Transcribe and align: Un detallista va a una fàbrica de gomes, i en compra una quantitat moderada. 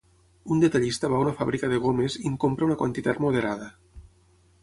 Un 0.53 0.61
detallista 0.61 1.09
va 1.11 1.17
a 1.19 1.25
una 1.25 1.33
fàbrica 1.41 1.69
de 1.73 1.77
gomes, 1.83 2.17
i 2.23 2.25
en 2.31 2.39
compra 2.45 2.67
una 2.69 2.79
quantitat 2.81 3.23
moderada. 3.27 3.71